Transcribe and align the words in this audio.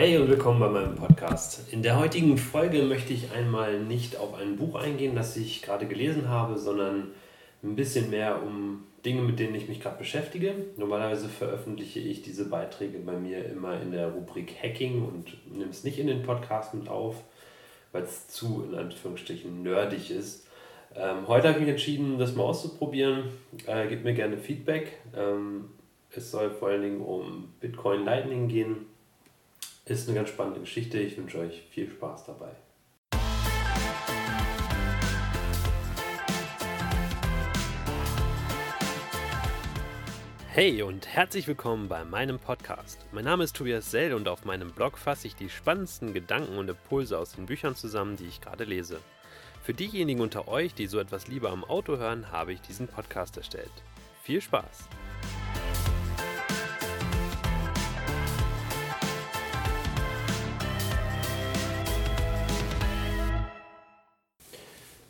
Hey 0.00 0.16
und 0.16 0.28
willkommen 0.28 0.60
bei 0.60 0.68
meinem 0.68 0.94
Podcast. 0.94 1.72
In 1.72 1.82
der 1.82 1.98
heutigen 1.98 2.38
Folge 2.38 2.84
möchte 2.84 3.12
ich 3.12 3.32
einmal 3.32 3.80
nicht 3.80 4.16
auf 4.16 4.34
ein 4.34 4.54
Buch 4.54 4.76
eingehen, 4.76 5.16
das 5.16 5.36
ich 5.36 5.60
gerade 5.60 5.88
gelesen 5.88 6.28
habe, 6.28 6.56
sondern 6.56 7.08
ein 7.64 7.74
bisschen 7.74 8.08
mehr 8.08 8.40
um 8.40 8.84
Dinge, 9.04 9.22
mit 9.22 9.40
denen 9.40 9.56
ich 9.56 9.68
mich 9.68 9.80
gerade 9.80 9.98
beschäftige. 9.98 10.54
Normalerweise 10.76 11.28
veröffentliche 11.28 11.98
ich 11.98 12.22
diese 12.22 12.48
Beiträge 12.48 13.00
bei 13.00 13.14
mir 13.14 13.44
immer 13.46 13.80
in 13.80 13.90
der 13.90 14.12
Rubrik 14.12 14.54
Hacking 14.62 15.02
und 15.02 15.36
nehme 15.52 15.70
es 15.72 15.82
nicht 15.82 15.98
in 15.98 16.06
den 16.06 16.22
Podcast 16.22 16.74
mit 16.74 16.88
auf, 16.88 17.16
weil 17.90 18.04
es 18.04 18.28
zu, 18.28 18.68
in 18.70 18.78
Anführungsstrichen, 18.78 19.64
nerdig 19.64 20.12
ist. 20.12 20.46
Ähm, 20.94 21.26
heute 21.26 21.48
habe 21.48 21.58
ich 21.58 21.64
mich 21.64 21.72
entschieden, 21.72 22.20
das 22.20 22.36
mal 22.36 22.44
auszuprobieren. 22.44 23.30
Äh, 23.66 23.88
gebt 23.88 24.04
mir 24.04 24.14
gerne 24.14 24.38
Feedback. 24.38 24.92
Ähm, 25.16 25.70
es 26.14 26.30
soll 26.30 26.50
vor 26.50 26.68
allen 26.68 26.82
Dingen 26.82 27.00
um 27.00 27.48
Bitcoin 27.58 28.04
Lightning 28.04 28.46
gehen 28.46 28.86
ist 29.90 30.08
eine 30.08 30.16
ganz 30.16 30.28
spannende 30.28 30.60
Geschichte. 30.60 30.98
Ich 30.98 31.16
wünsche 31.16 31.38
euch 31.38 31.62
viel 31.70 31.90
Spaß 31.90 32.26
dabei. 32.26 32.50
Hey 40.50 40.82
und 40.82 41.06
herzlich 41.06 41.46
willkommen 41.46 41.88
bei 41.88 42.04
meinem 42.04 42.38
Podcast. 42.38 42.98
Mein 43.12 43.24
Name 43.24 43.44
ist 43.44 43.54
Tobias 43.56 43.90
Sell 43.90 44.12
und 44.12 44.26
auf 44.26 44.44
meinem 44.44 44.72
Blog 44.72 44.98
fasse 44.98 45.28
ich 45.28 45.36
die 45.36 45.48
spannendsten 45.48 46.12
Gedanken 46.12 46.58
und 46.58 46.68
Impulse 46.68 47.16
aus 47.16 47.32
den 47.32 47.46
Büchern 47.46 47.76
zusammen, 47.76 48.16
die 48.16 48.26
ich 48.26 48.40
gerade 48.40 48.64
lese. 48.64 48.98
Für 49.62 49.72
diejenigen 49.72 50.20
unter 50.20 50.48
euch, 50.48 50.74
die 50.74 50.86
so 50.86 50.98
etwas 50.98 51.28
lieber 51.28 51.50
am 51.50 51.62
Auto 51.64 51.96
hören, 51.96 52.32
habe 52.32 52.52
ich 52.52 52.60
diesen 52.60 52.88
Podcast 52.88 53.36
erstellt. 53.36 53.70
Viel 54.22 54.40
Spaß! 54.40 54.88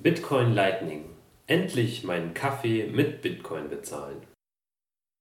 Bitcoin 0.00 0.54
Lightning. 0.54 1.06
Endlich 1.48 2.04
meinen 2.04 2.32
Kaffee 2.32 2.86
mit 2.86 3.20
Bitcoin 3.20 3.68
bezahlen. 3.68 4.22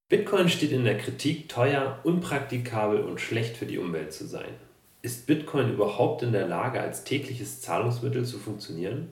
Bitcoin 0.08 0.50
steht 0.50 0.72
in 0.72 0.83
der 0.83 1.00
Kritik, 1.00 1.50
teuer, 1.50 2.00
unpraktikabel 2.03 3.02
und 3.02 3.20
schlecht 3.20 3.58
für 3.58 3.66
die 3.66 3.80
Umwelt 3.80 4.14
zu 4.14 4.28
sein. 4.28 4.53
Ist 5.02 5.25
Bitcoin 5.25 5.73
überhaupt 5.73 6.22
in 6.22 6.31
der 6.31 6.48
Lage, 6.48 6.80
als 6.80 7.03
tägliches 7.03 7.59
Zahlungsmittel 7.59 8.23
zu 8.23 8.38
funktionieren? 8.38 9.09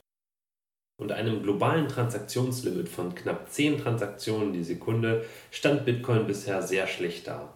Und 1.02 1.10
einem 1.10 1.42
globalen 1.42 1.88
Transaktionslimit 1.88 2.88
von 2.88 3.16
knapp 3.16 3.50
10 3.50 3.78
Transaktionen 3.78 4.52
die 4.52 4.62
Sekunde 4.62 5.24
stand 5.50 5.84
Bitcoin 5.84 6.28
bisher 6.28 6.62
sehr 6.62 6.86
schlecht 6.86 7.26
da. 7.26 7.52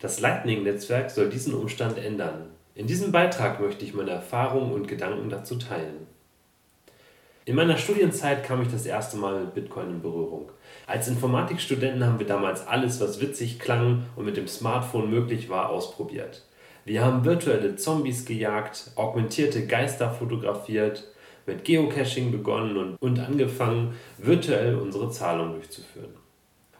Das 0.00 0.18
Lightning-Netzwerk 0.18 1.08
soll 1.08 1.28
diesen 1.28 1.54
Umstand 1.54 1.98
ändern. 1.98 2.50
In 2.74 2.88
diesem 2.88 3.12
Beitrag 3.12 3.60
möchte 3.60 3.84
ich 3.84 3.94
meine 3.94 4.10
Erfahrungen 4.10 4.72
und 4.72 4.88
Gedanken 4.88 5.30
dazu 5.30 5.54
teilen. 5.54 6.08
In 7.46 7.56
meiner 7.56 7.76
Studienzeit 7.76 8.42
kam 8.42 8.62
ich 8.62 8.68
das 8.68 8.86
erste 8.86 9.18
Mal 9.18 9.38
mit 9.38 9.52
Bitcoin 9.52 9.90
in 9.90 10.00
Berührung. 10.00 10.50
Als 10.86 11.08
Informatikstudenten 11.08 12.02
haben 12.02 12.18
wir 12.18 12.26
damals 12.26 12.66
alles, 12.66 13.02
was 13.02 13.20
witzig 13.20 13.58
klang 13.58 14.04
und 14.16 14.24
mit 14.24 14.38
dem 14.38 14.48
Smartphone 14.48 15.10
möglich 15.10 15.50
war, 15.50 15.68
ausprobiert. 15.68 16.46
Wir 16.86 17.04
haben 17.04 17.26
virtuelle 17.26 17.76
Zombies 17.76 18.24
gejagt, 18.24 18.92
augmentierte 18.96 19.66
Geister 19.66 20.10
fotografiert, 20.10 21.06
mit 21.44 21.66
Geocaching 21.66 22.32
begonnen 22.32 22.78
und, 22.78 22.96
und 23.02 23.18
angefangen, 23.18 23.94
virtuell 24.16 24.76
unsere 24.76 25.10
Zahlungen 25.10 25.52
durchzuführen. 25.52 26.14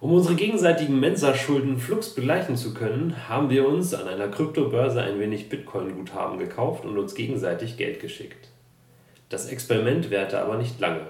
Um 0.00 0.14
unsere 0.14 0.34
gegenseitigen 0.34 0.98
Mensa-Schulden 0.98 1.78
flugs 1.78 2.14
begleichen 2.14 2.56
zu 2.56 2.72
können, 2.72 3.28
haben 3.28 3.50
wir 3.50 3.68
uns 3.68 3.92
an 3.92 4.08
einer 4.08 4.28
Kryptobörse 4.28 5.02
ein 5.02 5.20
wenig 5.20 5.50
Bitcoin-Guthaben 5.50 6.38
gekauft 6.38 6.86
und 6.86 6.96
uns 6.96 7.14
gegenseitig 7.14 7.76
Geld 7.76 8.00
geschickt. 8.00 8.48
Das 9.34 9.46
Experiment 9.46 10.10
währte 10.10 10.40
aber 10.40 10.56
nicht 10.58 10.78
lange. 10.78 11.00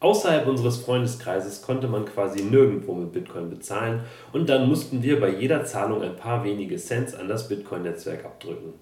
Außerhalb 0.00 0.48
unseres 0.48 0.78
Freundeskreises 0.78 1.62
konnte 1.62 1.86
man 1.86 2.04
quasi 2.04 2.42
nirgendwo 2.42 2.94
mit 2.94 3.12
Bitcoin 3.12 3.48
bezahlen 3.48 4.00
und 4.32 4.48
dann 4.48 4.68
mussten 4.68 5.04
wir 5.04 5.20
bei 5.20 5.28
jeder 5.28 5.64
Zahlung 5.64 6.02
ein 6.02 6.16
paar 6.16 6.42
wenige 6.42 6.78
Cents 6.78 7.14
an 7.14 7.28
das 7.28 7.46
Bitcoin-Netzwerk 7.46 8.24
abdrücken. 8.24 8.72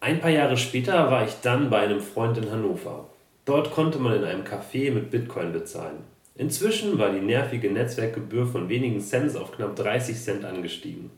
Ein 0.00 0.20
paar 0.20 0.32
Jahre 0.32 0.56
später 0.56 1.08
war 1.08 1.24
ich 1.24 1.34
dann 1.40 1.70
bei 1.70 1.78
einem 1.78 2.00
Freund 2.00 2.36
in 2.36 2.50
Hannover. 2.50 3.06
Dort 3.44 3.70
konnte 3.70 4.00
man 4.00 4.16
in 4.16 4.24
einem 4.24 4.42
Café 4.42 4.90
mit 4.90 5.12
Bitcoin 5.12 5.52
bezahlen. 5.52 5.98
Inzwischen 6.34 6.98
war 6.98 7.10
die 7.10 7.20
nervige 7.20 7.70
Netzwerkgebühr 7.70 8.48
von 8.48 8.68
wenigen 8.68 8.98
Cents 8.98 9.36
auf 9.36 9.52
knapp 9.52 9.76
30 9.76 10.20
Cent 10.20 10.44
angestiegen. 10.44 11.10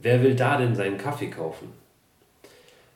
Wer 0.00 0.22
will 0.22 0.34
da 0.34 0.58
denn 0.58 0.76
seinen 0.76 0.98
Kaffee 0.98 1.30
kaufen? 1.30 1.72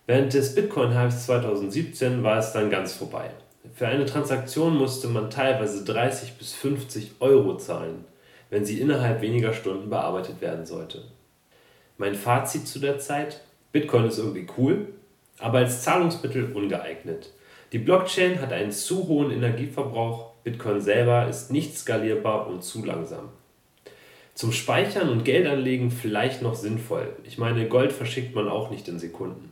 Während 0.05 0.35
des 0.35 0.57
Bitcoin-Hypes 0.57 1.27
2017 1.27 2.25
war 2.25 2.39
es 2.39 2.53
dann 2.53 2.71
ganz 2.71 2.93
vorbei. 2.93 3.31
Für 3.73 3.87
eine 3.87 4.05
Transaktion 4.05 4.77
musste 4.77 5.07
man 5.07 5.31
teilweise 5.31 5.85
30 5.85 6.33
bis 6.33 6.55
50 6.55 7.13
Euro 7.21 7.57
zahlen, 7.57 8.05
wenn 8.51 8.65
sie 8.65 8.81
innerhalb 8.81 9.21
weniger 9.21 9.53
Stunden 9.53 9.91
bearbeitet 9.91 10.41
werden 10.41 10.67
sollte. 10.67 11.05
Mein 11.99 12.17
Fazit 12.17 12.67
zu 12.67 12.81
der 12.81 12.99
Zeit: 12.99 13.43
Bitcoin 13.71 14.07
ist 14.07 14.19
irgendwie 14.19 14.49
cool, 14.59 14.89
aber 15.39 15.59
als 15.59 15.83
Zahlungsmittel 15.83 16.51
ungeeignet. 16.53 17.31
Die 17.71 17.79
Blockchain 17.79 18.41
hat 18.41 18.53
einen 18.53 18.73
zu 18.73 19.07
hohen 19.07 19.31
Energieverbrauch, 19.31 20.33
Bitcoin 20.43 20.81
selber 20.81 21.29
ist 21.29 21.53
nicht 21.53 21.79
skalierbar 21.79 22.49
und 22.49 22.65
zu 22.65 22.85
langsam. 22.85 23.29
Zum 24.35 24.51
Speichern 24.51 25.11
und 25.11 25.25
Geldanlegen 25.25 25.93
vielleicht 25.93 26.43
noch 26.43 26.57
sinnvoll. 26.57 27.15
Ich 27.23 27.39
meine, 27.39 27.69
Gold 27.69 27.93
verschickt 27.93 28.35
man 28.35 28.49
auch 28.49 28.71
nicht 28.71 28.89
in 28.89 28.99
Sekunden 28.99 29.52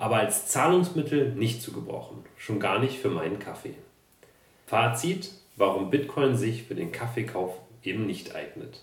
aber 0.00 0.16
als 0.16 0.46
Zahlungsmittel 0.46 1.34
nicht 1.34 1.60
zu 1.60 1.72
gebrauchen, 1.72 2.24
schon 2.38 2.58
gar 2.58 2.78
nicht 2.78 2.98
für 2.98 3.10
meinen 3.10 3.38
Kaffee. 3.38 3.74
Fazit, 4.66 5.30
warum 5.56 5.90
Bitcoin 5.90 6.38
sich 6.38 6.62
für 6.62 6.74
den 6.74 6.90
Kaffeekauf 6.90 7.52
eben 7.82 8.06
nicht 8.06 8.34
eignet. 8.34 8.80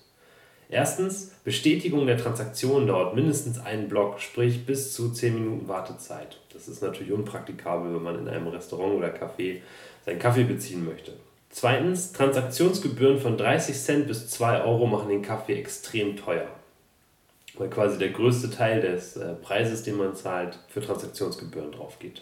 Erstens, 0.69 1.31
Bestätigung 1.43 2.05
der 2.05 2.19
Transaktion 2.19 2.85
dauert 2.85 3.15
mindestens 3.15 3.57
einen 3.57 3.89
Block, 3.89 4.19
sprich 4.19 4.67
bis 4.67 4.93
zu 4.93 5.11
10 5.11 5.33
Minuten 5.33 5.67
Wartezeit. 5.67 6.39
Das 6.53 6.67
ist 6.67 6.83
natürlich 6.83 7.13
unpraktikabel, 7.13 7.95
wenn 7.95 8.03
man 8.03 8.19
in 8.19 8.27
einem 8.27 8.47
Restaurant 8.49 8.93
oder 8.93 9.07
Café 9.07 9.61
seinen 10.05 10.19
Kaffee 10.19 10.43
beziehen 10.43 10.85
möchte. 10.85 11.13
Zweitens, 11.49 12.11
Transaktionsgebühren 12.11 13.19
von 13.19 13.37
30 13.37 13.75
Cent 13.75 14.07
bis 14.07 14.29
2 14.29 14.61
Euro 14.65 14.85
machen 14.85 15.09
den 15.09 15.23
Kaffee 15.23 15.55
extrem 15.55 16.15
teuer 16.15 16.47
quasi 17.65 17.97
der 17.97 18.09
größte 18.09 18.51
Teil 18.51 18.81
des 18.81 19.17
äh, 19.17 19.33
Preises, 19.33 19.83
den 19.83 19.97
man 19.97 20.15
zahlt, 20.15 20.59
für 20.67 20.81
Transaktionsgebühren 20.81 21.71
drauf 21.71 21.97
geht. 21.97 22.21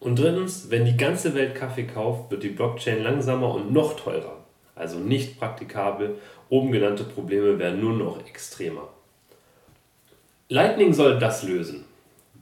Und 0.00 0.18
drittens, 0.18 0.70
wenn 0.70 0.84
die 0.84 0.96
ganze 0.96 1.34
Welt 1.34 1.56
Kaffee 1.56 1.86
kauft, 1.86 2.30
wird 2.30 2.44
die 2.44 2.50
Blockchain 2.50 3.02
langsamer 3.02 3.52
und 3.52 3.72
noch 3.72 3.98
teurer, 3.98 4.44
also 4.76 4.98
nicht 4.98 5.38
praktikabel. 5.38 6.18
Oben 6.48 6.70
genannte 6.70 7.02
Probleme 7.02 7.58
werden 7.58 7.80
nur 7.80 7.94
noch 7.94 8.24
extremer. 8.26 8.88
Lightning 10.48 10.92
soll 10.94 11.18
das 11.18 11.42
lösen. 11.42 11.84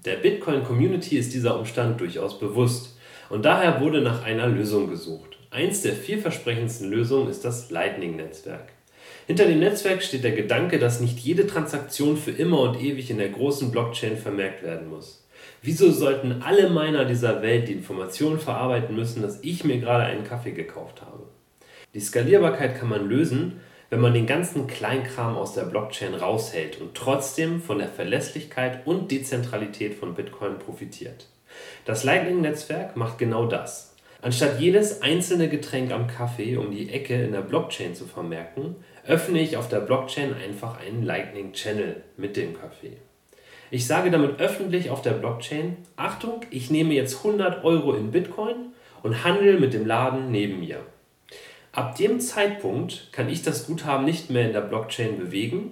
Der 0.05 0.17
Bitcoin-Community 0.17 1.17
ist 1.17 1.33
dieser 1.33 1.59
Umstand 1.59 2.01
durchaus 2.01 2.39
bewusst 2.39 2.97
und 3.31 3.45
daher 3.45 3.81
wurde 3.81 4.03
nach 4.03 4.23
einer 4.23 4.47
Lösung 4.47 4.89
gesucht. 4.89 5.39
Eins 5.51 5.83
der 5.83 5.95
vielversprechendsten 5.95 6.91
Lösungen 6.91 7.29
ist 7.29 7.45
das 7.45 7.71
Lightning-Netzwerk. 7.71 8.76
Hinter 9.27 9.47
dem 9.47 9.59
Netzwerk 9.59 10.05
steht 10.05 10.23
der 10.23 10.33
Gedanke, 10.33 10.79
dass 10.79 11.01
nicht 11.01 11.19
jede 11.19 11.49
Transaktion 11.49 12.17
für 12.17 12.31
immer 12.31 12.61
und 12.61 12.81
ewig 12.81 13.11
in 13.11 13.19
der 13.19 13.31
großen 13.31 13.73
Blockchain 13.73 14.17
vermerkt 14.17 14.63
werden 14.63 14.89
muss. 14.89 15.27
Wieso 15.63 15.91
sollten 15.91 16.43
alle 16.43 16.71
Miner 16.71 17.05
dieser 17.05 17.43
Welt 17.43 17.67
die 17.67 17.73
Informationen 17.73 18.39
verarbeiten 18.39 18.95
müssen, 18.95 19.23
dass 19.23 19.43
ich 19.43 19.65
mir 19.65 19.79
gerade 19.79 20.05
einen 20.05 20.23
Kaffee 20.23 20.53
gekauft 20.53 21.03
habe? 21.03 21.25
Die 21.93 22.01
Skalierbarkeit 22.01 22.79
kann 22.79 22.89
man 22.89 23.09
lösen, 23.09 23.61
wenn 23.91 24.01
man 24.01 24.15
den 24.15 24.27
ganzen 24.27 24.69
Kleinkram 24.69 25.37
aus 25.37 25.55
der 25.55 25.65
Blockchain 25.65 26.15
raushält 26.15 26.81
und 26.81 26.95
trotzdem 26.95 27.61
von 27.61 27.79
der 27.79 27.89
Verlässlichkeit 27.89 28.87
und 28.87 29.11
Dezentralität 29.11 29.95
von 29.95 30.15
Bitcoin 30.15 30.61
profitiert. 30.61 31.27
Das 31.85 32.05
Lightning-Netzwerk 32.05 32.97
macht 32.97 33.19
genau 33.19 33.47
das. 33.47 33.96
Anstatt 34.27 34.59
jedes 34.59 35.03
einzelne 35.03 35.49
Getränk 35.49 35.93
am 35.93 36.09
Kaffee 36.09 36.57
um 36.57 36.73
die 36.73 36.91
Ecke 36.91 37.15
in 37.15 37.31
der 37.31 37.43
Blockchain 37.43 37.95
zu 37.95 38.07
vermerken, 38.07 38.75
öffne 39.07 39.41
ich 39.41 39.57
auf 39.57 39.69
der 39.69 39.79
Blockchain 39.79 40.35
einfach 40.35 40.81
einen 40.81 41.05
Lightning 41.05 41.53
Channel 41.53 42.03
mit 42.17 42.37
dem 42.37 42.59
Kaffee. 42.59 42.97
Ich 43.71 43.87
sage 43.87 44.11
damit 44.11 44.41
öffentlich 44.41 44.91
auf 44.91 45.01
der 45.01 45.13
Blockchain, 45.13 45.77
Achtung, 45.95 46.41
ich 46.51 46.73
nehme 46.73 46.93
jetzt 46.93 47.19
100 47.19 47.63
Euro 47.63 47.95
in 47.95 48.11
Bitcoin 48.11 48.73
und 49.05 49.23
handle 49.23 49.61
mit 49.61 49.73
dem 49.73 49.87
Laden 49.87 50.33
neben 50.33 50.59
mir. 50.59 50.81
Ab 51.71 51.95
dem 51.95 52.19
Zeitpunkt 52.19 53.11
kann 53.13 53.29
ich 53.29 53.43
das 53.43 53.69
Guthaben 53.69 54.05
nicht 54.05 54.29
mehr 54.29 54.49
in 54.49 54.53
der 54.53 54.63
Blockchain 54.63 55.21
bewegen, 55.21 55.71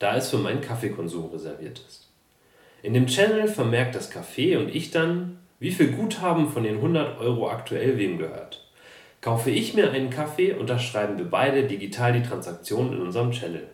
da 0.00 0.16
es 0.16 0.28
für 0.28 0.38
meinen 0.38 0.60
Kaffeekonsum 0.60 1.30
reserviert 1.30 1.80
ist. 1.86 2.08
In 2.82 2.94
dem 2.94 3.06
Channel 3.06 3.46
vermerkt 3.46 3.94
das 3.94 4.10
Café 4.10 4.58
und 4.58 4.74
ich 4.74 4.90
dann, 4.90 5.38
wie 5.62 5.70
viel 5.70 5.92
Guthaben 5.92 6.48
von 6.48 6.64
den 6.64 6.78
100 6.78 7.20
Euro 7.20 7.48
aktuell 7.48 7.96
wem 7.96 8.18
gehört. 8.18 8.68
Kaufe 9.20 9.50
ich 9.50 9.74
mir 9.74 9.92
einen 9.92 10.10
Kaffee, 10.10 10.54
unterschreiben 10.54 11.18
wir 11.18 11.30
beide 11.30 11.68
digital 11.68 12.12
die 12.12 12.24
Transaktion 12.24 12.92
in 12.92 13.00
unserem 13.00 13.30
Channel. 13.30 13.68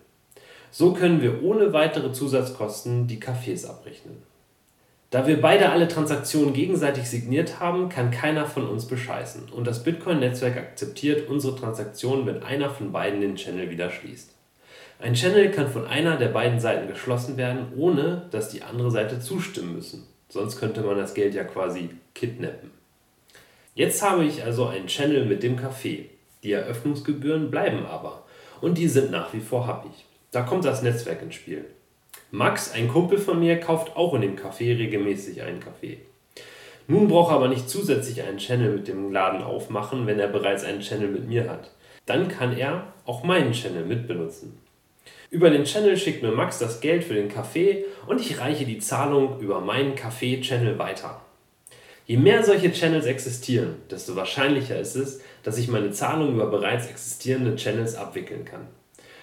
So 0.70 0.92
können 0.92 1.22
wir 1.22 1.42
ohne 1.42 1.72
weitere 1.72 2.12
Zusatzkosten 2.12 3.06
die 3.06 3.18
Kaffees 3.18 3.64
abrechnen. 3.64 4.22
Da 5.08 5.26
wir 5.26 5.40
beide 5.40 5.70
alle 5.70 5.88
Transaktionen 5.88 6.52
gegenseitig 6.52 7.08
signiert 7.08 7.58
haben, 7.58 7.88
kann 7.88 8.10
keiner 8.10 8.44
von 8.44 8.68
uns 8.68 8.84
bescheißen 8.84 9.44
und 9.50 9.66
das 9.66 9.82
Bitcoin-Netzwerk 9.82 10.58
akzeptiert 10.58 11.30
unsere 11.30 11.56
Transaktionen, 11.56 12.26
wenn 12.26 12.42
einer 12.42 12.68
von 12.68 12.92
beiden 12.92 13.22
den 13.22 13.36
Channel 13.36 13.70
wieder 13.70 13.90
schließt. 13.90 14.34
Ein 15.00 15.14
Channel 15.14 15.50
kann 15.52 15.68
von 15.68 15.86
einer 15.86 16.18
der 16.18 16.28
beiden 16.28 16.60
Seiten 16.60 16.86
geschlossen 16.86 17.38
werden, 17.38 17.72
ohne 17.78 18.28
dass 18.30 18.50
die 18.50 18.62
andere 18.62 18.90
Seite 18.90 19.20
zustimmen 19.20 19.76
müssen. 19.76 20.06
Sonst 20.28 20.58
könnte 20.58 20.82
man 20.82 20.96
das 20.96 21.14
Geld 21.14 21.34
ja 21.34 21.44
quasi 21.44 21.90
kidnappen. 22.14 22.70
Jetzt 23.74 24.02
habe 24.02 24.24
ich 24.24 24.42
also 24.42 24.66
einen 24.66 24.88
Channel 24.88 25.24
mit 25.24 25.42
dem 25.42 25.58
Café. 25.58 26.06
Die 26.42 26.52
Eröffnungsgebühren 26.52 27.50
bleiben 27.50 27.86
aber 27.86 28.24
und 28.60 28.78
die 28.78 28.88
sind 28.88 29.10
nach 29.10 29.32
wie 29.32 29.40
vor 29.40 29.66
happig. 29.66 30.04
Da 30.30 30.42
kommt 30.42 30.64
das 30.64 30.82
Netzwerk 30.82 31.22
ins 31.22 31.36
Spiel. 31.36 31.64
Max, 32.30 32.72
ein 32.72 32.88
Kumpel 32.88 33.18
von 33.18 33.40
mir, 33.40 33.58
kauft 33.58 33.96
auch 33.96 34.12
in 34.14 34.20
dem 34.20 34.36
Café 34.36 34.76
regelmäßig 34.76 35.42
einen 35.42 35.60
Kaffee. 35.60 35.98
Nun 36.86 37.08
braucht 37.08 37.32
er 37.32 37.36
aber 37.36 37.48
nicht 37.48 37.68
zusätzlich 37.68 38.22
einen 38.22 38.38
Channel 38.38 38.72
mit 38.72 38.88
dem 38.88 39.12
Laden 39.12 39.42
aufmachen, 39.42 40.06
wenn 40.06 40.18
er 40.18 40.28
bereits 40.28 40.64
einen 40.64 40.80
Channel 40.80 41.08
mit 41.08 41.28
mir 41.28 41.48
hat. 41.48 41.70
Dann 42.06 42.28
kann 42.28 42.56
er 42.56 42.92
auch 43.04 43.24
meinen 43.24 43.52
Channel 43.52 43.84
mitbenutzen. 43.84 44.58
Über 45.30 45.50
den 45.50 45.64
Channel 45.64 45.98
schickt 45.98 46.22
mir 46.22 46.32
Max 46.32 46.58
das 46.58 46.80
Geld 46.80 47.04
für 47.04 47.12
den 47.12 47.28
Kaffee 47.28 47.84
und 48.06 48.18
ich 48.18 48.40
reiche 48.40 48.64
die 48.64 48.78
Zahlung 48.78 49.40
über 49.40 49.60
meinen 49.60 49.94
Kaffee-Channel 49.94 50.78
weiter. 50.78 51.20
Je 52.06 52.16
mehr 52.16 52.42
solche 52.42 52.72
Channels 52.72 53.04
existieren, 53.04 53.74
desto 53.90 54.16
wahrscheinlicher 54.16 54.80
ist 54.80 54.94
es, 54.94 55.20
dass 55.42 55.58
ich 55.58 55.68
meine 55.68 55.90
Zahlung 55.90 56.32
über 56.32 56.46
bereits 56.46 56.86
existierende 56.86 57.56
Channels 57.56 57.94
abwickeln 57.94 58.46
kann. 58.46 58.68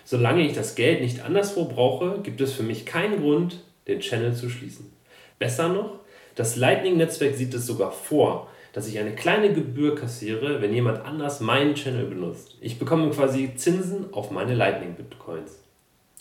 Solange 0.04 0.46
ich 0.46 0.54
das 0.54 0.76
Geld 0.76 1.02
nicht 1.02 1.22
anderswo 1.22 1.66
brauche, 1.66 2.20
gibt 2.22 2.40
es 2.40 2.54
für 2.54 2.62
mich 2.62 2.86
keinen 2.86 3.22
Grund, 3.22 3.64
den 3.88 4.02
Channel 4.02 4.36
zu 4.36 4.48
schließen. 4.48 4.94
Besser 5.40 5.70
noch, 5.70 6.02
das 6.36 6.56
Lightning-Netzwerk 6.56 7.34
sieht 7.34 7.56
es 7.56 7.66
sogar 7.66 7.92
vor, 7.92 8.52
dass 8.74 8.88
ich 8.88 9.00
eine 9.00 9.16
kleine 9.16 9.54
Gebühr 9.54 9.96
kassiere, 9.96 10.62
wenn 10.62 10.72
jemand 10.72 11.04
anders 11.04 11.40
meinen 11.40 11.74
Channel 11.74 12.06
benutzt. 12.06 12.58
Ich 12.62 12.78
bekomme 12.78 13.10
quasi 13.10 13.56
Zinsen 13.56 14.14
auf 14.14 14.30
meine 14.30 14.54
Lightning-Bitcoins. 14.54 15.65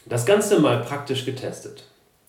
Das 0.07 0.27
Ganze 0.27 0.61
mal 0.61 0.83
praktisch 0.83 1.25
getestet. 1.25 1.85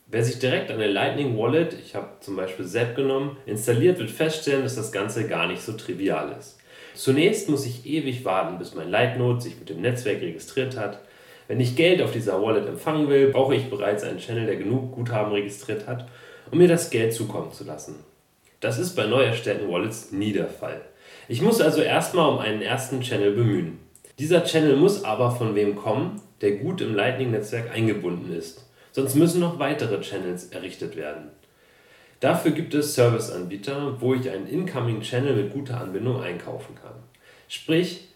Wer 0.08 0.24
sich 0.24 0.40
direkt 0.40 0.72
eine 0.72 0.88
Lightning 0.88 1.38
Wallet, 1.38 1.74
ich 1.74 1.94
habe 1.94 2.08
zum 2.22 2.38
Beispiel 2.38 2.66
Zap 2.66 2.96
genommen, 2.96 3.36
installiert, 3.46 4.00
wird 4.00 4.12
feststellen, 4.12 4.64
dass 4.64 4.76
das 4.76 4.94
Ganze 4.94 5.28
gar 5.28 5.46
nicht 5.48 5.62
so 5.62 5.74
trivial 5.74 6.34
ist. 6.40 6.58
Zunächst 6.94 7.50
muss 7.50 7.66
ich 7.66 7.86
ewig 7.86 8.24
warten, 8.24 8.58
bis 8.58 8.76
mein 8.76 8.90
Lightnode 8.90 9.42
sich 9.42 9.60
mit 9.60 9.68
dem 9.68 9.82
Netzwerk 9.82 10.22
registriert 10.22 10.78
hat. 10.78 11.02
Wenn 11.50 11.60
ich 11.60 11.76
Geld 11.76 12.02
auf 12.02 12.14
dieser 12.14 12.42
Wallet 12.42 12.66
empfangen 12.66 13.10
will, 13.10 13.32
brauche 13.32 13.56
ich 13.56 13.70
bereits 13.70 14.04
einen 14.04 14.20
Channel, 14.20 14.46
der 14.46 14.56
genug 14.56 14.94
Guthaben 14.94 15.34
registriert 15.34 15.86
hat, 15.86 16.08
um 16.52 16.60
mir 16.60 16.70
das 16.70 16.90
Geld 16.90 17.14
zukommen 17.14 17.52
zu 17.52 17.66
lassen. 17.66 17.96
Das 18.62 18.80
ist 18.80 18.96
bei 18.96 19.06
neu 19.06 19.24
erstellten 19.24 19.70
Wallets 19.70 20.14
nie 20.14 20.32
der 20.32 20.48
Fall. 20.48 20.80
Ich 21.28 21.42
muss 21.42 21.60
also 21.60 21.82
erstmal 21.82 22.30
um 22.30 22.40
einen 22.40 22.62
ersten 22.62 23.02
Channel 23.02 23.32
bemühen. 23.34 23.80
Dieser 24.18 24.46
Channel 24.46 24.78
muss 24.78 25.04
aber 25.04 25.30
von 25.32 25.56
wem 25.56 25.76
kommen, 25.76 26.22
der 26.42 26.52
gut 26.58 26.82
im 26.82 26.96
Lightning-Netzwerk 26.96 27.72
eingebunden 27.74 28.34
ist. 28.34 28.66
Sonst 28.92 29.16
müssen 29.16 29.42
noch 29.42 29.60
weitere 29.60 30.00
Channels 30.02 30.48
errichtet 30.48 30.96
werden. 30.96 31.30
Dafür 32.20 32.52
gibt 32.52 32.74
es 32.74 32.96
Serviceanbieter, 32.96 34.00
wo 34.00 34.14
ich 34.14 34.30
einen 34.30 34.48
Incoming 34.48 35.02
Channel 35.02 35.36
mit 35.36 35.54
guter 35.54 35.82
Anbindung 35.82 36.22
einkaufen 36.22 36.76
kann. 36.76 36.96
Sprich, 37.48 38.08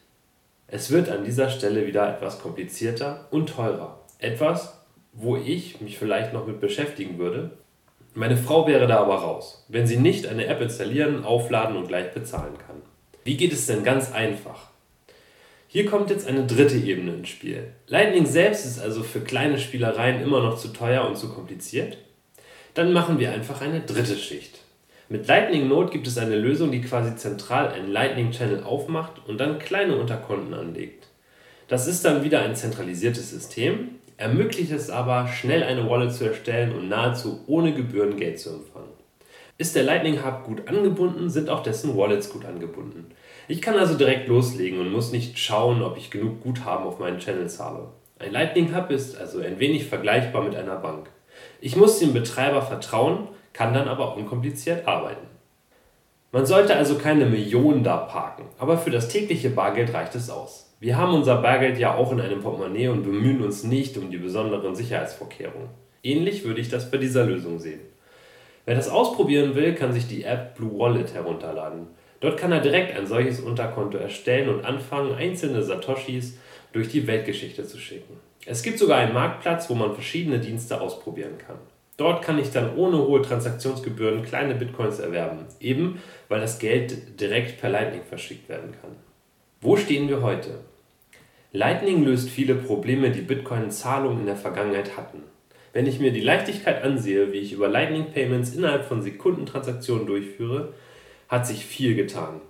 es 0.67 0.91
wird 0.91 1.09
an 1.09 1.23
dieser 1.23 1.49
Stelle 1.49 1.85
wieder 1.85 2.15
etwas 2.15 2.39
komplizierter 2.41 3.27
und 3.31 3.49
teurer. 3.49 3.99
Etwas, 4.19 4.79
wo 5.13 5.35
ich 5.35 5.81
mich 5.81 5.97
vielleicht 5.97 6.33
noch 6.33 6.47
mit 6.47 6.59
beschäftigen 6.59 7.17
würde. 7.17 7.51
Meine 8.13 8.37
Frau 8.37 8.67
wäre 8.67 8.87
da 8.87 8.99
aber 8.99 9.15
raus, 9.15 9.65
wenn 9.67 9.87
sie 9.87 9.97
nicht 9.97 10.27
eine 10.27 10.45
App 10.45 10.61
installieren, 10.61 11.23
aufladen 11.23 11.75
und 11.75 11.87
gleich 11.87 12.13
bezahlen 12.13 12.57
kann. 12.57 12.81
Wie 13.23 13.37
geht 13.37 13.53
es 13.53 13.65
denn 13.65 13.83
ganz 13.83 14.11
einfach? 14.11 14.69
Hier 15.71 15.85
kommt 15.85 16.09
jetzt 16.09 16.27
eine 16.27 16.47
dritte 16.47 16.77
Ebene 16.77 17.13
ins 17.13 17.29
Spiel. 17.29 17.67
Lightning 17.85 18.25
selbst 18.25 18.65
ist 18.65 18.81
also 18.81 19.03
für 19.03 19.19
kleine 19.19 19.59
Spielereien 19.59 20.19
immer 20.19 20.41
noch 20.41 20.57
zu 20.57 20.69
teuer 20.69 21.07
und 21.07 21.15
zu 21.15 21.29
kompliziert. 21.29 21.99
Dann 22.73 22.91
machen 22.91 23.19
wir 23.19 23.31
einfach 23.31 23.61
eine 23.61 23.81
dritte 23.81 24.15
Schicht. 24.15 24.61
Mit 25.09 25.27
Lightning 25.27 25.67
Node 25.67 25.91
gibt 25.91 26.07
es 26.07 26.17
eine 26.17 26.39
Lösung, 26.39 26.71
die 26.71 26.81
quasi 26.81 27.15
zentral 27.15 27.67
einen 27.67 27.91
Lightning 27.91 28.31
Channel 28.31 28.63
aufmacht 28.63 29.21
und 29.27 29.39
dann 29.39 29.59
kleine 29.59 29.95
Unterkonten 29.97 30.55
anlegt. 30.55 31.05
Das 31.67 31.85
ist 31.85 32.03
dann 32.03 32.23
wieder 32.23 32.41
ein 32.41 32.55
zentralisiertes 32.55 33.29
System, 33.29 33.89
ermöglicht 34.17 34.71
es 34.71 34.89
aber, 34.89 35.27
schnell 35.27 35.61
eine 35.61 35.87
Wallet 35.87 36.15
zu 36.15 36.25
erstellen 36.25 36.73
und 36.73 36.89
nahezu 36.89 37.43
ohne 37.45 37.75
Gebühren 37.75 38.17
Geld 38.17 38.39
zu 38.39 38.55
empfangen. 38.55 38.88
Ist 39.59 39.75
der 39.75 39.83
Lightning 39.83 40.23
Hub 40.23 40.45
gut 40.45 40.69
angebunden, 40.69 41.29
sind 41.29 41.49
auch 41.49 41.61
dessen 41.61 41.97
Wallets 41.97 42.29
gut 42.29 42.45
angebunden. 42.45 43.11
Ich 43.49 43.61
kann 43.61 43.77
also 43.77 43.95
direkt 43.95 44.29
loslegen 44.29 44.79
und 44.79 44.89
muss 44.89 45.11
nicht 45.11 45.37
schauen, 45.37 45.81
ob 45.81 45.97
ich 45.97 46.09
genug 46.09 46.41
Guthaben 46.41 46.85
auf 46.85 46.97
meinen 46.97 47.19
Channels 47.19 47.59
habe. 47.59 47.89
Ein 48.19 48.31
Lightning 48.31 48.73
Hub 48.73 48.89
ist 48.89 49.19
also 49.19 49.41
ein 49.41 49.59
wenig 49.59 49.83
vergleichbar 49.83 50.43
mit 50.43 50.55
einer 50.55 50.77
Bank. 50.77 51.09
Ich 51.59 51.75
muss 51.75 51.99
dem 51.99 52.13
Betreiber 52.13 52.61
vertrauen, 52.61 53.27
kann 53.51 53.73
dann 53.73 53.89
aber 53.89 54.15
unkompliziert 54.15 54.87
arbeiten. 54.87 55.27
Man 56.31 56.45
sollte 56.45 56.77
also 56.77 56.95
keine 56.95 57.25
Millionen 57.25 57.83
da 57.83 57.97
parken, 57.97 58.45
aber 58.59 58.77
für 58.77 58.91
das 58.91 59.09
tägliche 59.09 59.49
Bargeld 59.49 59.93
reicht 59.93 60.15
es 60.15 60.29
aus. 60.29 60.73
Wir 60.79 60.95
haben 60.95 61.13
unser 61.13 61.41
Bargeld 61.41 61.77
ja 61.77 61.95
auch 61.95 62.13
in 62.13 62.21
einem 62.21 62.39
Portemonnaie 62.39 62.87
und 62.87 63.03
bemühen 63.03 63.43
uns 63.43 63.65
nicht 63.65 63.97
um 63.97 64.09
die 64.09 64.19
besonderen 64.19 64.73
Sicherheitsvorkehrungen. 64.73 65.67
Ähnlich 66.01 66.45
würde 66.45 66.61
ich 66.61 66.69
das 66.69 66.89
bei 66.89 66.97
dieser 66.97 67.25
Lösung 67.25 67.59
sehen. 67.59 67.81
Wer 68.69 68.75
das 68.75 68.89
ausprobieren 68.89 69.55
will, 69.55 69.73
kann 69.73 69.93
sich 69.93 70.07
die 70.07 70.25
App 70.25 70.53
Blue 70.53 70.77
Wallet 70.77 71.15
herunterladen. 71.15 71.87
Dort 72.19 72.39
kann 72.39 72.51
er 72.51 72.59
direkt 72.59 72.95
ein 72.95 73.07
solches 73.07 73.39
Unterkonto 73.39 73.97
erstellen 73.97 74.47
und 74.47 74.63
anfangen, 74.63 75.15
einzelne 75.15 75.63
Satoshis 75.63 76.37
durch 76.71 76.87
die 76.87 77.07
Weltgeschichte 77.07 77.65
zu 77.65 77.79
schicken. 77.79 78.17
Es 78.45 78.61
gibt 78.61 78.77
sogar 78.77 78.99
einen 78.99 79.15
Marktplatz, 79.15 79.71
wo 79.71 79.73
man 79.73 79.95
verschiedene 79.95 80.37
Dienste 80.37 80.79
ausprobieren 80.81 81.39
kann. 81.39 81.55
Dort 81.97 82.21
kann 82.21 82.37
ich 82.37 82.51
dann 82.51 82.75
ohne 82.75 82.99
hohe 82.99 83.23
Transaktionsgebühren 83.23 84.21
kleine 84.21 84.53
Bitcoins 84.53 84.99
erwerben, 84.99 85.45
eben 85.59 85.99
weil 86.27 86.39
das 86.39 86.59
Geld 86.59 87.19
direkt 87.19 87.59
per 87.59 87.71
Lightning 87.71 88.03
verschickt 88.07 88.49
werden 88.49 88.75
kann. 88.79 88.91
Wo 89.61 89.77
stehen 89.77 90.09
wir 90.09 90.21
heute? 90.21 90.59
Lightning 91.53 92.03
löst 92.03 92.29
viele 92.29 92.53
Probleme, 92.53 93.09
die 93.09 93.21
Bitcoin-Zahlungen 93.21 94.19
in 94.19 94.25
der 94.27 94.35
Vergangenheit 94.35 94.95
hatten. 94.95 95.23
Wenn 95.73 95.85
ich 95.85 95.99
mir 95.99 96.11
die 96.11 96.21
Leichtigkeit 96.21 96.83
ansehe, 96.83 97.31
wie 97.31 97.37
ich 97.37 97.53
über 97.53 97.67
Lightning 97.67 98.11
Payments 98.11 98.55
innerhalb 98.55 98.85
von 98.85 99.01
Sekunden 99.01 99.45
Transaktionen 99.45 100.07
durchführe, 100.07 100.73
hat 101.27 101.45
sich 101.45 101.65
viel 101.65 101.95
getan. 101.95 102.41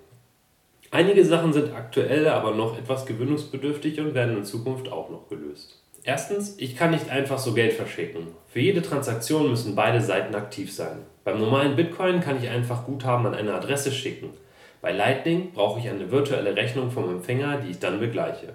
Einige 0.92 1.24
Sachen 1.24 1.54
sind 1.54 1.74
aktuell 1.74 2.28
aber 2.28 2.56
noch 2.56 2.78
etwas 2.78 3.06
gewöhnungsbedürftig 3.06 4.00
und 4.00 4.16
werden 4.16 4.38
in 4.38 4.46
Zukunft 4.46 4.92
auch 4.92 5.10
noch 5.10 5.28
gelöst. 5.28 5.84
Erstens, 6.04 6.56
ich 6.58 6.76
kann 6.76 6.92
nicht 6.92 7.10
einfach 7.10 7.38
so 7.38 7.54
Geld 7.54 7.74
verschicken. 7.74 8.28
Für 8.48 8.60
jede 8.60 8.82
Transaktion 8.82 9.50
müssen 9.50 9.76
beide 9.76 10.02
Seiten 10.02 10.34
aktiv 10.34 10.74
sein. 10.74 11.06
Beim 11.24 11.40
normalen 11.40 11.76
Bitcoin 11.76 12.22
kann 12.22 12.42
ich 12.42 12.50
einfach 12.50 12.86
Guthaben 12.86 13.28
an 13.28 13.36
eine 13.36 13.54
Adresse 13.54 13.92
schicken. 13.92 14.30
Bei 14.82 14.94
Lightning 14.94 15.52
brauche 15.52 15.80
ich 15.80 15.90
eine 15.90 16.10
virtuelle 16.10 16.56
Rechnung 16.56 16.90
vom 16.90 17.10
Empfänger, 17.10 17.58
die 17.58 17.72
ich 17.72 17.80
dann 17.80 18.00
begleiche. 18.00 18.54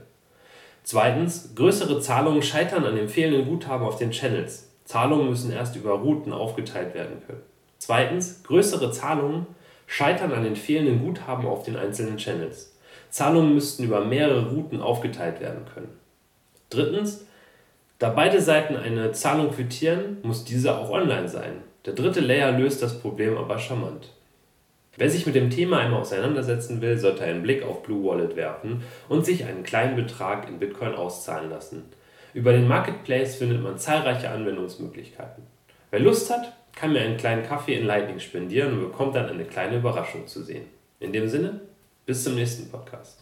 Zweitens, 0.84 1.54
größere 1.54 1.98
Zahlungen 2.00 2.42
scheitern 2.42 2.84
an 2.84 2.94
dem 2.94 3.08
fehlenden 3.08 3.48
Guthaben 3.48 3.86
auf 3.86 3.96
den 3.96 4.10
Channels. 4.10 4.68
Zahlungen 4.84 5.30
müssen 5.30 5.50
erst 5.50 5.76
über 5.76 5.92
Routen 5.92 6.34
aufgeteilt 6.34 6.94
werden 6.94 7.22
können. 7.26 7.40
Zweitens, 7.78 8.42
größere 8.42 8.92
Zahlungen 8.92 9.46
scheitern 9.86 10.32
an 10.32 10.44
den 10.44 10.56
fehlenden 10.56 11.02
Guthaben 11.02 11.46
auf 11.46 11.62
den 11.62 11.76
einzelnen 11.76 12.18
Channels. 12.18 12.76
Zahlungen 13.08 13.54
müssten 13.54 13.84
über 13.84 14.04
mehrere 14.04 14.50
Routen 14.50 14.82
aufgeteilt 14.82 15.40
werden 15.40 15.64
können. 15.72 15.88
Drittens, 16.68 17.24
da 17.98 18.10
beide 18.10 18.42
Seiten 18.42 18.76
eine 18.76 19.12
Zahlung 19.12 19.52
quittieren, 19.52 20.18
muss 20.22 20.44
diese 20.44 20.76
auch 20.76 20.90
online 20.90 21.28
sein. 21.28 21.62
Der 21.86 21.94
dritte 21.94 22.20
Layer 22.20 22.52
löst 22.52 22.82
das 22.82 23.00
Problem 23.00 23.38
aber 23.38 23.58
charmant. 23.58 24.10
Wer 24.96 25.10
sich 25.10 25.26
mit 25.26 25.34
dem 25.34 25.50
Thema 25.50 25.78
einmal 25.78 26.00
auseinandersetzen 26.00 26.80
will, 26.80 26.96
sollte 26.98 27.24
einen 27.24 27.42
Blick 27.42 27.64
auf 27.64 27.82
Blue 27.82 28.04
Wallet 28.04 28.36
werfen 28.36 28.82
und 29.08 29.26
sich 29.26 29.44
einen 29.44 29.64
kleinen 29.64 29.96
Betrag 29.96 30.48
in 30.48 30.58
Bitcoin 30.58 30.94
auszahlen 30.94 31.50
lassen. 31.50 31.84
Über 32.32 32.52
den 32.52 32.68
Marketplace 32.68 33.36
findet 33.36 33.62
man 33.62 33.78
zahlreiche 33.78 34.30
Anwendungsmöglichkeiten. 34.30 35.44
Wer 35.90 36.00
Lust 36.00 36.30
hat, 36.30 36.52
kann 36.74 36.92
mir 36.92 37.00
einen 37.00 37.16
kleinen 37.16 37.44
Kaffee 37.44 37.74
in 37.74 37.86
Lightning 37.86 38.18
spendieren 38.18 38.74
und 38.74 38.90
bekommt 38.90 39.14
dann 39.14 39.28
eine 39.28 39.44
kleine 39.44 39.76
Überraschung 39.76 40.26
zu 40.26 40.42
sehen. 40.42 40.66
In 41.00 41.12
dem 41.12 41.28
Sinne, 41.28 41.60
bis 42.06 42.24
zum 42.24 42.34
nächsten 42.34 42.70
Podcast. 42.70 43.20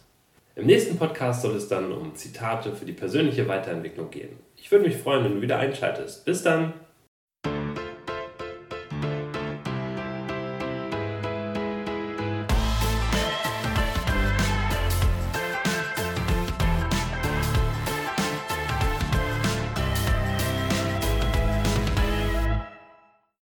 Im 0.55 0.67
nächsten 0.67 0.97
Podcast 0.97 1.41
soll 1.41 1.55
es 1.55 1.67
dann 1.67 1.91
um 1.91 2.13
Zitate 2.15 2.73
für 2.75 2.85
die 2.85 2.93
persönliche 2.93 3.47
Weiterentwicklung 3.47 4.11
gehen. 4.11 4.37
Ich 4.55 4.71
würde 4.71 4.85
mich 4.85 4.97
freuen, 4.97 5.23
wenn 5.23 5.35
du 5.35 5.41
wieder 5.41 5.57
einschaltest. 5.57 6.25
Bis 6.25 6.43
dann! 6.43 6.73